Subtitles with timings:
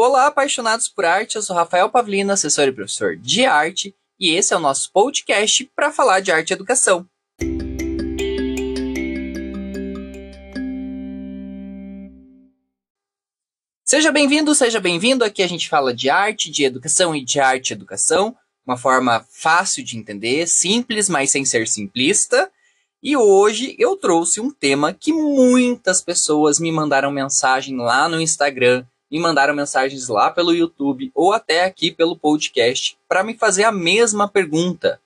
[0.00, 4.54] Olá, apaixonados por arte, eu sou Rafael Pavlina, assessor e professor de arte, e esse
[4.54, 7.04] é o nosso podcast para falar de arte e educação.
[13.84, 15.24] Seja bem-vindo, seja bem-vindo.
[15.24, 19.26] Aqui a gente fala de arte, de educação e de arte e educação, uma forma
[19.28, 22.48] fácil de entender, simples, mas sem ser simplista.
[23.02, 28.86] E hoje eu trouxe um tema que muitas pessoas me mandaram mensagem lá no Instagram
[29.10, 33.72] me mandaram mensagens lá pelo YouTube ou até aqui pelo podcast para me fazer a
[33.72, 35.00] mesma pergunta.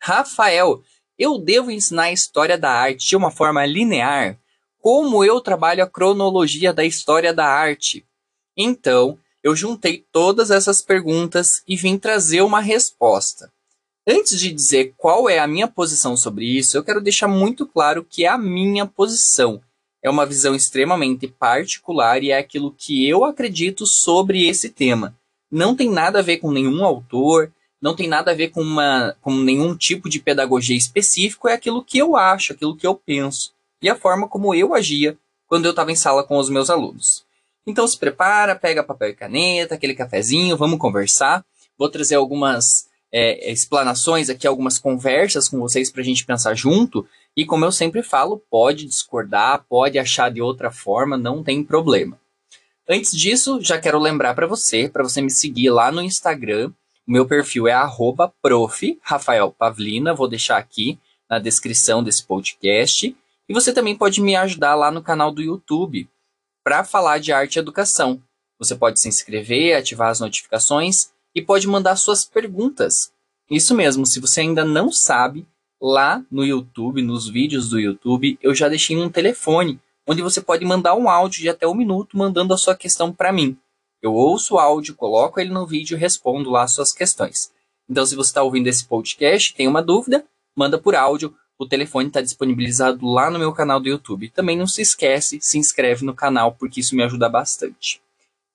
[0.00, 0.82] Rafael,
[1.18, 4.38] eu devo ensinar a história da arte de uma forma linear?
[4.80, 8.04] Como eu trabalho a cronologia da história da arte?
[8.56, 13.52] Então, eu juntei todas essas perguntas e vim trazer uma resposta.
[14.06, 18.04] Antes de dizer qual é a minha posição sobre isso, eu quero deixar muito claro
[18.04, 19.62] que é a minha posição
[20.02, 25.16] é uma visão extremamente particular e é aquilo que eu acredito sobre esse tema.
[25.50, 29.16] Não tem nada a ver com nenhum autor, não tem nada a ver com, uma,
[29.20, 33.52] com nenhum tipo de pedagogia específico, é aquilo que eu acho, aquilo que eu penso
[33.82, 37.24] e a forma como eu agia quando eu estava em sala com os meus alunos.
[37.66, 41.44] Então se prepara, pega papel e caneta, aquele cafezinho, vamos conversar.
[41.76, 47.06] Vou trazer algumas é, explanações aqui, algumas conversas com vocês para a gente pensar junto
[47.36, 52.20] e como eu sempre falo, pode discordar, pode achar de outra forma, não tem problema.
[52.88, 56.70] Antes disso, já quero lembrar para você, para você me seguir lá no Instagram.
[57.06, 57.74] O meu perfil é
[58.42, 58.98] prof.
[59.02, 63.16] Rafael Pavlina, vou deixar aqui na descrição desse podcast.
[63.48, 66.08] E você também pode me ajudar lá no canal do YouTube
[66.62, 68.22] para falar de arte e educação.
[68.58, 73.12] Você pode se inscrever, ativar as notificações e pode mandar suas perguntas.
[73.50, 75.46] Isso mesmo, se você ainda não sabe,
[75.82, 80.64] lá no YouTube, nos vídeos do YouTube, eu já deixei um telefone onde você pode
[80.64, 83.58] mandar um áudio de até um minuto mandando a sua questão para mim.
[84.00, 87.50] Eu ouço o áudio, coloco ele no vídeo e respondo lá as suas questões.
[87.88, 90.24] Então, se você está ouvindo esse podcast, tem uma dúvida,
[90.56, 91.34] manda por áudio.
[91.58, 94.30] O telefone está disponibilizado lá no meu canal do YouTube.
[94.30, 98.00] Também não se esquece, se inscreve no canal, porque isso me ajuda bastante.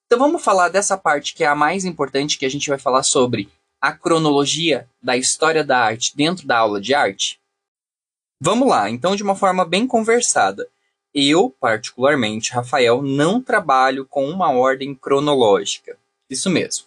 [0.06, 3.04] Então vamos falar dessa parte que é a mais importante, que a gente vai falar
[3.04, 3.50] sobre
[3.82, 7.40] a cronologia da história da arte dentro da aula de arte?
[8.40, 10.68] Vamos lá, então, de uma forma bem conversada.
[11.14, 15.98] Eu, particularmente, Rafael, não trabalho com uma ordem cronológica.
[16.30, 16.86] Isso mesmo.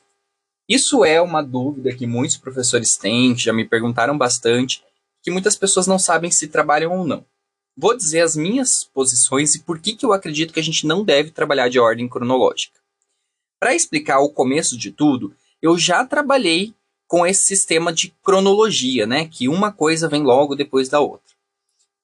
[0.69, 4.85] Isso é uma dúvida que muitos professores têm, que já me perguntaram bastante,
[5.23, 7.25] que muitas pessoas não sabem se trabalham ou não.
[7.77, 11.03] Vou dizer as minhas posições e por que, que eu acredito que a gente não
[11.03, 12.79] deve trabalhar de ordem cronológica.
[13.59, 16.73] Para explicar o começo de tudo, eu já trabalhei
[17.11, 19.27] com esse sistema de cronologia, né?
[19.27, 21.35] Que uma coisa vem logo depois da outra.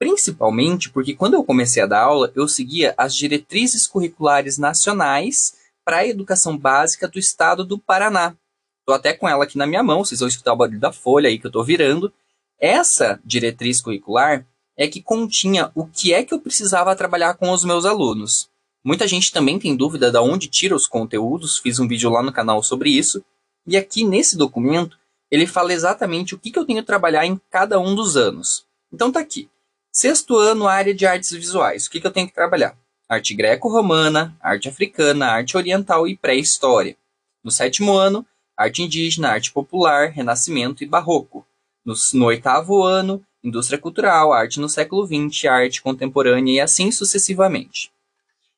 [0.00, 5.98] Principalmente porque quando eu comecei a dar aula, eu seguia as diretrizes curriculares nacionais para
[5.98, 8.34] a educação básica do estado do Paraná.
[8.80, 11.28] Estou até com ela aqui na minha mão, vocês vão escutar o barulho da folha
[11.28, 12.12] aí que eu estou virando.
[12.58, 14.44] Essa diretriz curricular
[14.76, 18.50] é que continha o que é que eu precisava trabalhar com os meus alunos.
[18.84, 22.32] Muita gente também tem dúvida de onde tira os conteúdos, fiz um vídeo lá no
[22.32, 23.24] canal sobre isso.
[23.66, 24.99] E aqui nesse documento,
[25.31, 28.65] ele fala exatamente o que, eu tenho que trabalhar em cada um dos anos.
[28.93, 29.49] Então tá aqui.
[29.93, 31.87] Sexto ano, área de artes visuais.
[31.87, 32.77] O que, que eu tenho que trabalhar?
[33.09, 36.97] Arte greco-romana, arte africana, arte oriental e pré-história.
[37.43, 38.25] No sétimo ano,
[38.56, 41.47] arte indígena, arte popular, renascimento e barroco.
[41.84, 47.93] No, no oitavo ano, indústria cultural, arte no século XX, arte contemporânea e assim sucessivamente.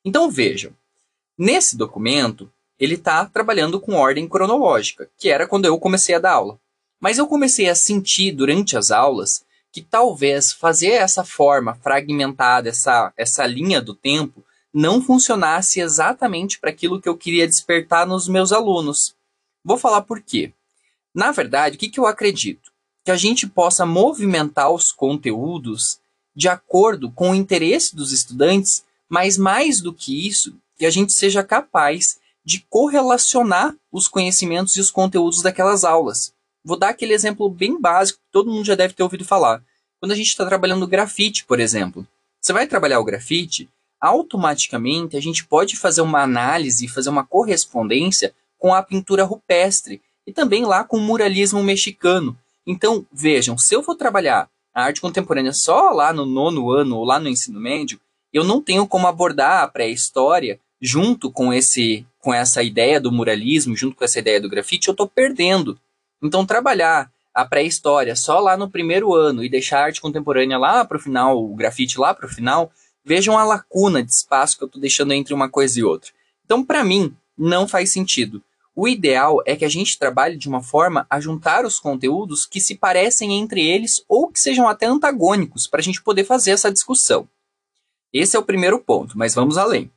[0.03, 0.71] Então vejam,
[1.37, 6.33] nesse documento ele está trabalhando com ordem cronológica, que era quando eu comecei a dar
[6.33, 6.59] aula.
[6.99, 13.13] Mas eu comecei a sentir durante as aulas que talvez fazer essa forma fragmentada, essa,
[13.15, 18.51] essa linha do tempo, não funcionasse exatamente para aquilo que eu queria despertar nos meus
[18.51, 19.15] alunos.
[19.63, 20.53] Vou falar por quê.
[21.13, 22.71] Na verdade, o que, que eu acredito?
[23.03, 25.99] Que a gente possa movimentar os conteúdos
[26.35, 31.11] de acordo com o interesse dos estudantes, mas mais do que isso, que a gente
[31.11, 36.33] seja capaz de correlacionar os conhecimentos e os conteúdos daquelas aulas.
[36.65, 39.61] Vou dar aquele exemplo bem básico que todo mundo já deve ter ouvido falar.
[39.99, 42.07] Quando a gente está trabalhando grafite, por exemplo,
[42.41, 43.69] você vai trabalhar o grafite,
[44.01, 50.33] automaticamente a gente pode fazer uma análise, fazer uma correspondência com a pintura rupestre e
[50.33, 52.35] também lá com o muralismo mexicano.
[52.65, 57.05] Então, vejam, se eu for trabalhar a arte contemporânea só lá no nono ano ou
[57.05, 58.01] lá no ensino médio,
[58.33, 63.77] eu não tenho como abordar a pré-história junto com esse com essa ideia do muralismo,
[63.77, 65.79] junto com essa ideia do grafite, eu estou perdendo.
[66.21, 70.83] Então, trabalhar a pré-história só lá no primeiro ano e deixar a arte contemporânea lá
[70.83, 72.71] para o final, o grafite lá para o final,
[73.05, 76.11] vejam a lacuna de espaço que eu estou deixando entre uma coisa e outra.
[76.43, 78.43] Então, para mim, não faz sentido.
[78.75, 82.59] O ideal é que a gente trabalhe de uma forma a juntar os conteúdos que
[82.59, 86.71] se parecem entre eles ou que sejam até antagônicos, para a gente poder fazer essa
[86.71, 87.27] discussão.
[88.11, 89.89] Esse é o primeiro ponto, mas vamos além.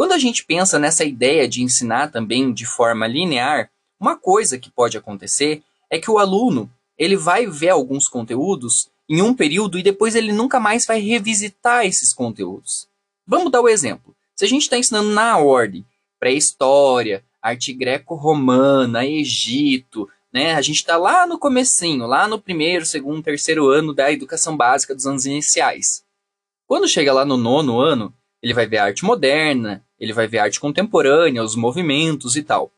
[0.00, 3.70] Quando a gente pensa nessa ideia de ensinar também de forma linear,
[4.00, 9.20] uma coisa que pode acontecer é que o aluno ele vai ver alguns conteúdos em
[9.20, 12.88] um período e depois ele nunca mais vai revisitar esses conteúdos.
[13.26, 14.16] Vamos dar o um exemplo.
[14.34, 15.84] Se a gente está ensinando na ordem,
[16.18, 20.54] pré-história, arte greco-romana, Egito, né?
[20.54, 24.94] A gente está lá no comecinho, lá no primeiro, segundo, terceiro ano da educação básica
[24.94, 26.02] dos anos iniciais.
[26.66, 30.58] Quando chega lá no nono ano, ele vai ver arte moderna, ele vai ver arte
[30.58, 32.72] contemporânea, os movimentos e tal.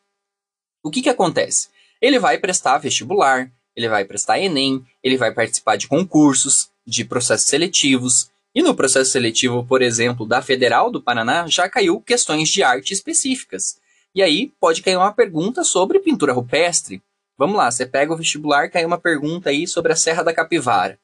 [0.82, 1.68] O que, que acontece?
[2.00, 7.46] Ele vai prestar vestibular, ele vai prestar Enem, ele vai participar de concursos, de processos
[7.46, 8.28] seletivos.
[8.54, 12.92] E no processo seletivo, por exemplo, da Federal do Paraná, já caiu questões de arte
[12.92, 13.78] específicas.
[14.14, 17.00] E aí pode cair uma pergunta sobre pintura rupestre.
[17.38, 20.98] Vamos lá, você pega o vestibular, cai uma pergunta aí sobre a Serra da Capivara.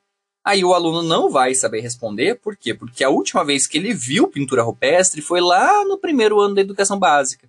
[0.49, 2.73] Aí o aluno não vai saber responder, por quê?
[2.73, 6.63] Porque a última vez que ele viu pintura rupestre foi lá no primeiro ano da
[6.63, 7.47] educação básica.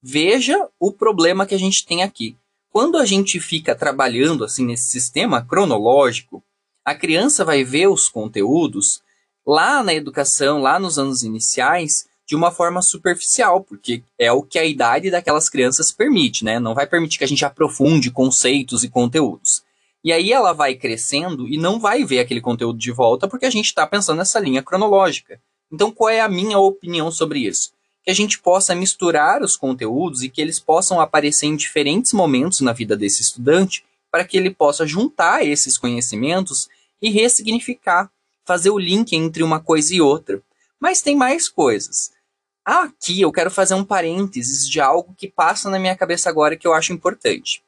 [0.00, 2.36] Veja o problema que a gente tem aqui.
[2.70, 6.40] Quando a gente fica trabalhando assim nesse sistema cronológico,
[6.84, 9.02] a criança vai ver os conteúdos
[9.44, 14.60] lá na educação, lá nos anos iniciais, de uma forma superficial, porque é o que
[14.60, 16.60] a idade daquelas crianças permite, né?
[16.60, 19.65] Não vai permitir que a gente aprofunde conceitos e conteúdos.
[20.06, 23.50] E aí ela vai crescendo e não vai ver aquele conteúdo de volta porque a
[23.50, 25.40] gente está pensando nessa linha cronológica.
[25.68, 27.72] Então, qual é a minha opinião sobre isso?
[28.04, 32.60] Que a gente possa misturar os conteúdos e que eles possam aparecer em diferentes momentos
[32.60, 36.68] na vida desse estudante para que ele possa juntar esses conhecimentos
[37.02, 38.08] e ressignificar,
[38.44, 40.40] fazer o link entre uma coisa e outra.
[40.78, 42.12] Mas tem mais coisas.
[42.64, 46.64] Aqui eu quero fazer um parênteses de algo que passa na minha cabeça agora que
[46.64, 47.60] eu acho importante.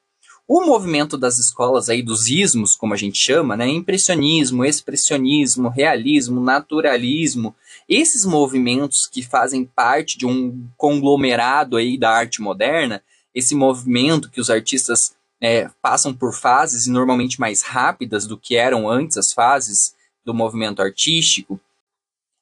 [0.49, 6.41] O movimento das escolas aí dos ismos, como a gente chama, né, impressionismo, expressionismo, realismo,
[6.41, 7.55] naturalismo,
[7.87, 13.03] esses movimentos que fazem parte de um conglomerado aí da arte moderna,
[13.35, 18.89] esse movimento que os artistas é, passam por fases normalmente mais rápidas do que eram
[18.89, 21.61] antes as fases do movimento artístico,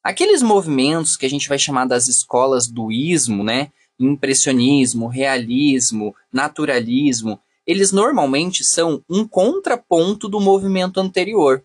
[0.06, 3.72] Aqueles movimentos que a gente vai chamar das escolas do ismo, né?
[3.98, 11.64] Impressionismo, realismo, naturalismo, eles normalmente são um contraponto do movimento anterior.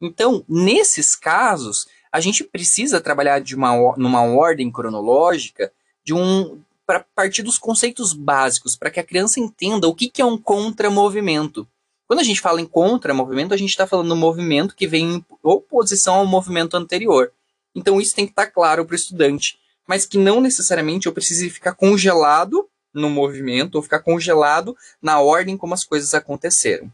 [0.00, 5.72] Então, nesses casos, a gente precisa trabalhar de uma, numa ordem cronológica
[6.04, 10.20] de um para partir dos conceitos básicos, para que a criança entenda o que, que
[10.20, 11.66] é um contramovimento.
[12.06, 15.24] Quando a gente fala em contramovimento, a gente está falando do movimento que vem em
[15.42, 17.32] oposição ao movimento anterior.
[17.74, 21.12] Então isso tem que estar tá claro para o estudante, mas que não necessariamente eu
[21.12, 26.92] precise ficar congelado no movimento ou ficar congelado na ordem como as coisas aconteceram.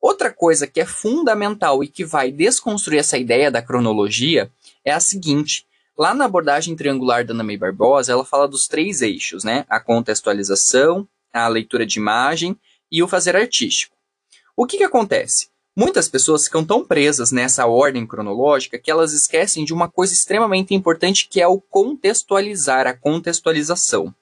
[0.00, 4.50] Outra coisa que é fundamental e que vai desconstruir essa ideia da cronologia
[4.84, 9.02] é a seguinte: lá na abordagem triangular da Ana May Barbosa, ela fala dos três
[9.02, 9.64] eixos, né?
[9.68, 12.56] A contextualização, a leitura de imagem
[12.90, 13.96] e o fazer artístico.
[14.56, 15.48] O que, que acontece?
[15.76, 20.74] Muitas pessoas ficam tão presas nessa ordem cronológica que elas esquecem de uma coisa extremamente
[20.74, 24.12] importante que é o contextualizar, a contextualização.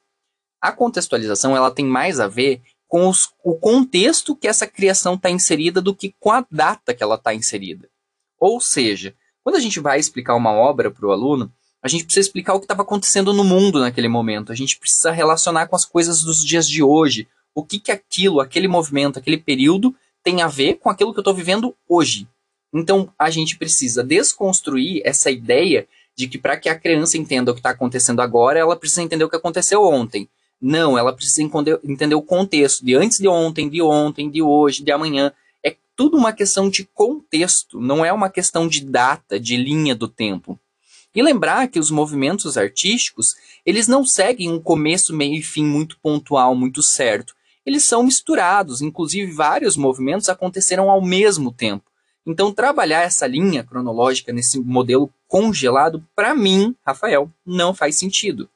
[0.66, 5.30] A contextualização ela tem mais a ver com os, o contexto que essa criação está
[5.30, 7.88] inserida do que com a data que ela está inserida.
[8.36, 12.26] Ou seja, quando a gente vai explicar uma obra para o aluno, a gente precisa
[12.26, 14.50] explicar o que estava acontecendo no mundo naquele momento.
[14.50, 17.28] A gente precisa relacionar com as coisas dos dias de hoje.
[17.54, 21.22] O que, que aquilo, aquele movimento, aquele período tem a ver com aquilo que eu
[21.22, 22.26] estou vivendo hoje.
[22.74, 27.54] Então, a gente precisa desconstruir essa ideia de que para que a criança entenda o
[27.54, 30.28] que está acontecendo agora, ela precisa entender o que aconteceu ontem.
[30.60, 34.90] Não, ela precisa entender o contexto de antes de ontem, de ontem, de hoje, de
[34.90, 35.32] amanhã.
[35.62, 40.08] É tudo uma questão de contexto, não é uma questão de data, de linha do
[40.08, 40.58] tempo.
[41.14, 43.34] E lembrar que os movimentos artísticos,
[43.64, 47.36] eles não seguem um começo, meio e fim muito pontual, muito certo
[47.66, 51.84] eles são misturados, inclusive vários movimentos aconteceram ao mesmo tempo.
[52.24, 58.48] Então, trabalhar essa linha cronológica nesse modelo congelado, para mim, Rafael, não faz sentido.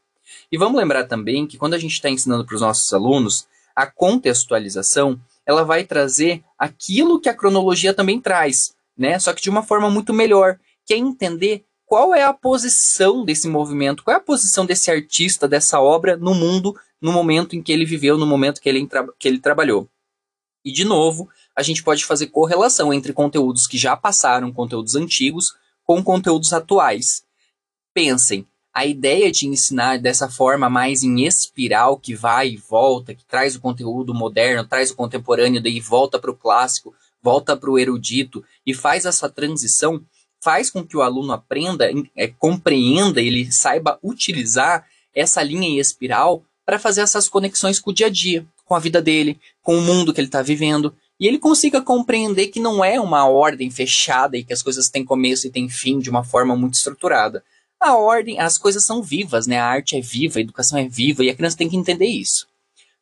[0.51, 3.87] E vamos lembrar também que quando a gente está ensinando para os nossos alunos, a
[3.87, 9.19] contextualização ela vai trazer aquilo que a cronologia também traz, né?
[9.19, 13.49] Só que de uma forma muito melhor, que é entender qual é a posição desse
[13.49, 17.73] movimento, qual é a posição desse artista, dessa obra no mundo no momento em que
[17.73, 18.87] ele viveu, no momento que ele,
[19.19, 19.89] que ele trabalhou.
[20.65, 25.57] E, de novo, a gente pode fazer correlação entre conteúdos que já passaram, conteúdos antigos,
[25.83, 27.25] com conteúdos atuais.
[27.95, 33.25] Pensem, a ideia de ensinar dessa forma mais em espiral, que vai e volta, que
[33.25, 37.79] traz o conteúdo moderno, traz o contemporâneo, daí volta para o clássico, volta para o
[37.79, 40.01] erudito e faz essa transição,
[40.41, 46.43] faz com que o aluno aprenda, é, compreenda, ele saiba utilizar essa linha em espiral
[46.65, 49.83] para fazer essas conexões com o dia a dia, com a vida dele, com o
[49.83, 54.39] mundo que ele está vivendo, e ele consiga compreender que não é uma ordem fechada
[54.39, 57.45] e que as coisas têm começo e têm fim de uma forma muito estruturada
[57.81, 59.59] a ordem, as coisas são vivas, né?
[59.59, 62.47] A arte é viva, a educação é viva e a criança tem que entender isso.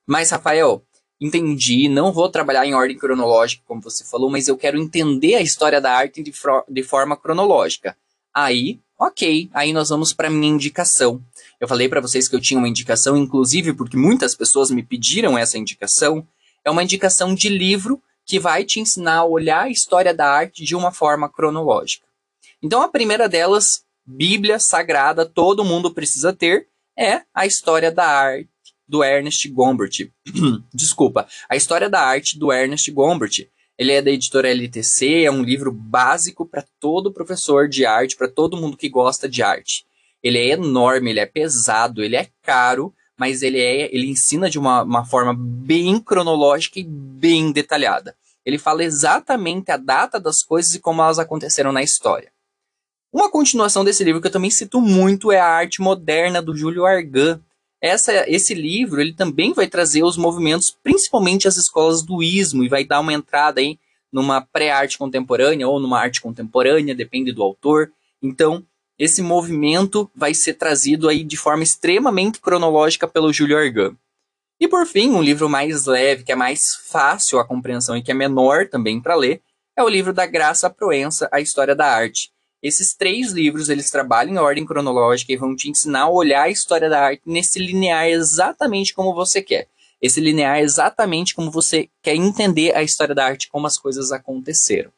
[0.06, 0.82] Mas, Rafael,
[1.20, 5.42] entendi, não vou trabalhar em ordem cronológica, como você falou, mas eu quero entender a
[5.42, 6.32] história da arte de,
[6.68, 7.96] de forma cronológica.
[8.32, 11.20] Aí, ok, aí nós vamos para minha indicação.
[11.60, 15.36] Eu falei para vocês que eu tinha uma indicação, inclusive porque muitas pessoas me pediram
[15.36, 16.26] essa indicação.
[16.64, 20.64] É uma indicação de livro que vai te ensinar a olhar a história da arte
[20.64, 22.06] de uma forma cronológica.
[22.62, 26.66] Então, a primeira delas Bíblia Sagrada todo mundo precisa ter
[26.98, 28.48] é a história da arte
[28.88, 30.10] do Ernest Gombert.
[30.72, 33.46] Desculpa, a história da arte do Ernest Gombert.
[33.76, 38.28] Ele é da editora LTC, é um livro básico para todo professor de arte, para
[38.28, 39.84] todo mundo que gosta de arte.
[40.22, 44.58] Ele é enorme, ele é pesado, ele é caro, mas ele, é, ele ensina de
[44.58, 48.16] uma, uma forma bem cronológica e bem detalhada.
[48.42, 52.32] Ele fala exatamente a data das coisas e como elas aconteceram na história.
[53.12, 56.84] Uma continuação desse livro que eu também cito muito é a arte moderna do Júlio
[56.84, 57.40] Argan.
[57.80, 62.68] Essa, esse livro ele também vai trazer os movimentos, principalmente as escolas do ismo, e
[62.68, 63.78] vai dar uma entrada aí
[64.12, 67.90] numa pré-arte contemporânea ou numa arte contemporânea, depende do autor.
[68.22, 68.62] Então,
[68.98, 73.96] esse movimento vai ser trazido aí de forma extremamente cronológica pelo Júlio Argan.
[74.60, 78.10] E por fim, um livro mais leve, que é mais fácil a compreensão e que
[78.10, 79.40] é menor também para ler,
[79.76, 82.32] é o livro da Graça Proença, A História da Arte.
[82.62, 86.50] Esses três livros, eles trabalham em ordem cronológica e vão te ensinar a olhar a
[86.50, 89.68] história da arte nesse linear exatamente como você quer.
[90.00, 94.92] Esse linear exatamente como você quer entender a história da arte, como as coisas aconteceram.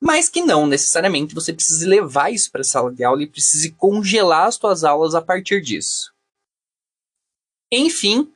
[0.00, 3.72] Mas que não necessariamente você precise levar isso para a sala de aula e precise
[3.72, 6.12] congelar as suas aulas a partir disso.
[7.70, 8.32] Enfim,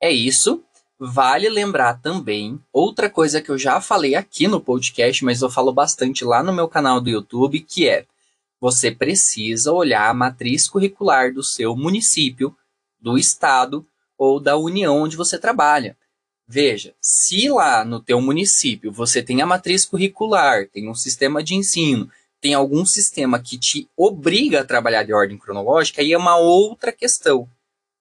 [0.00, 0.64] é isso.
[1.00, 5.72] Vale lembrar também outra coisa que eu já falei aqui no podcast, mas eu falo
[5.72, 8.04] bastante lá no meu canal do YouTube, que é
[8.60, 12.56] você precisa olhar a matriz curricular do seu município,
[13.00, 13.86] do estado
[14.18, 15.96] ou da união onde você trabalha.
[16.48, 21.54] Veja, se lá no teu município você tem a matriz curricular, tem um sistema de
[21.54, 26.36] ensino, tem algum sistema que te obriga a trabalhar de ordem cronológica, aí é uma
[26.36, 27.48] outra questão.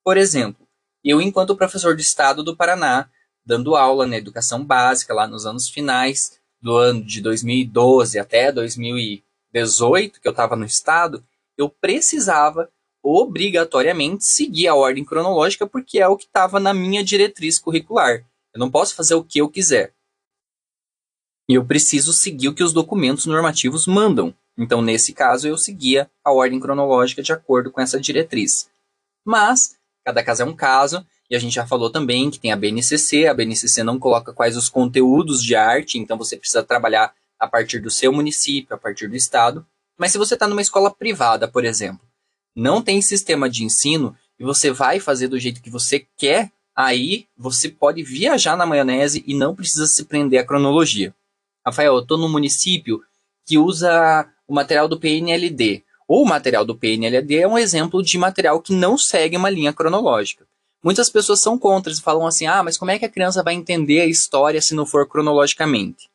[0.03, 0.66] Por exemplo,
[1.09, 3.09] eu, enquanto professor do estado do Paraná,
[3.45, 10.19] dando aula na educação básica lá nos anos finais do ano de 2012 até 2018,
[10.19, 11.23] que eu estava no estado,
[11.57, 12.69] eu precisava
[13.01, 18.25] obrigatoriamente seguir a ordem cronológica porque é o que estava na minha diretriz curricular.
[18.53, 19.93] Eu não posso fazer o que eu quiser.
[21.49, 24.33] E eu preciso seguir o que os documentos normativos mandam.
[24.57, 28.69] Então, nesse caso, eu seguia a ordem cronológica de acordo com essa diretriz.
[29.23, 29.76] Mas
[30.07, 33.27] Cada caso é um caso, e a gente já falou também que tem a BNCC,
[33.27, 37.79] a BNCC não coloca quais os conteúdos de arte, então você precisa trabalhar a partir
[37.79, 39.67] do seu município, a partir do estado.
[39.97, 41.99] Mas se você está numa escola privada, por exemplo,
[42.55, 47.27] não tem sistema de ensino e você vai fazer do jeito que você quer, aí
[47.37, 51.13] você pode viajar na maionese e não precisa se prender à cronologia.
[51.65, 53.03] Rafael, eu estou num município
[53.45, 58.61] que usa o material do PNLD, o material do PNLD é um exemplo de material
[58.61, 60.47] que não segue uma linha cronológica.
[60.81, 63.53] Muitas pessoas são contra e falam assim: ah, mas como é que a criança vai
[63.53, 66.09] entender a história se não for cronologicamente?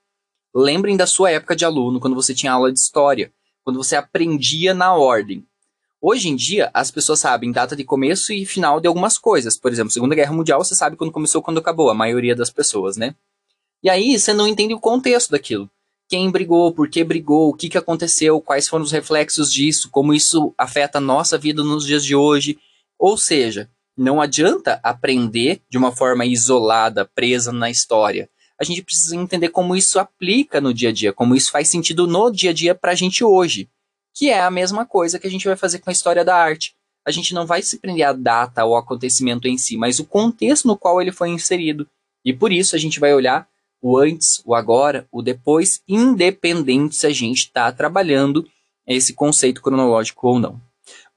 [0.54, 3.32] Lembrem da sua época de aluno, quando você tinha aula de história,
[3.62, 5.44] quando você aprendia na ordem.
[6.00, 9.56] Hoje em dia, as pessoas sabem data de começo e final de algumas coisas.
[9.58, 12.96] Por exemplo, Segunda Guerra Mundial, você sabe quando começou quando acabou, a maioria das pessoas,
[12.96, 13.14] né?
[13.82, 15.70] E aí você não entende o contexto daquilo
[16.08, 20.12] quem brigou, por que brigou, o que, que aconteceu, quais foram os reflexos disso, como
[20.12, 22.58] isso afeta a nossa vida nos dias de hoje.
[22.98, 28.28] Ou seja, não adianta aprender de uma forma isolada, presa na história.
[28.60, 32.06] A gente precisa entender como isso aplica no dia a dia, como isso faz sentido
[32.06, 33.68] no dia a dia para a gente hoje.
[34.14, 36.74] Que é a mesma coisa que a gente vai fazer com a história da arte.
[37.04, 40.68] A gente não vai se prender à data ou acontecimento em si, mas o contexto
[40.68, 41.88] no qual ele foi inserido.
[42.24, 43.48] E por isso a gente vai olhar
[43.82, 48.48] o antes, o agora, o depois, independente se a gente está trabalhando
[48.86, 50.60] esse conceito cronológico ou não.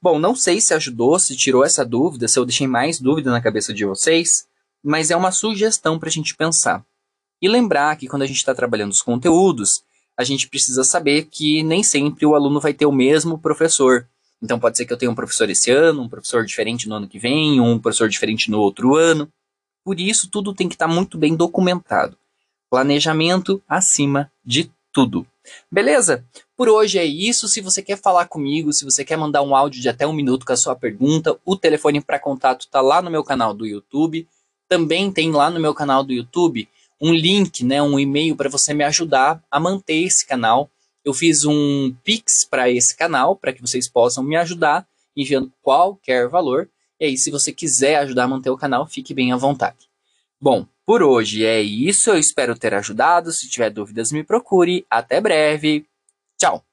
[0.02, 3.40] Bom, não sei se ajudou, se tirou essa dúvida, se eu deixei mais dúvida na
[3.40, 4.46] cabeça de vocês,
[4.82, 6.84] mas é uma sugestão para a gente pensar.
[7.40, 9.82] E lembrar que quando a gente está trabalhando os conteúdos,
[10.16, 14.08] a gente precisa saber que nem sempre o aluno vai ter o mesmo professor.
[14.42, 17.08] Então pode ser que eu tenha um professor esse ano, um professor diferente no ano
[17.08, 19.28] que vem, um professor diferente no outro ano.
[19.84, 22.16] Por isso, tudo tem que estar tá muito bem documentado.
[22.70, 25.26] Planejamento acima de tudo.
[25.70, 26.24] Beleza?
[26.56, 27.48] Por hoje é isso.
[27.48, 30.44] Se você quer falar comigo, se você quer mandar um áudio de até um minuto
[30.44, 34.26] com a sua pergunta, o telefone para contato está lá no meu canal do YouTube.
[34.68, 36.68] Também tem lá no meu canal do YouTube
[37.00, 40.70] um link, né, um e-mail para você me ajudar a manter esse canal.
[41.04, 46.28] Eu fiz um Pix para esse canal, para que vocês possam me ajudar enviando qualquer
[46.28, 46.68] valor.
[46.98, 49.88] E aí, se você quiser ajudar a manter o canal, fique bem à vontade.
[50.40, 52.10] Bom, por hoje é isso.
[52.10, 53.32] Eu espero ter ajudado.
[53.32, 54.86] Se tiver dúvidas, me procure.
[54.88, 55.84] Até breve.
[56.38, 56.64] Tchau!